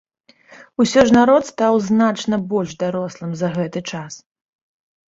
[0.83, 4.13] Усё ж народ стаў значна больш дарослым за гэты час.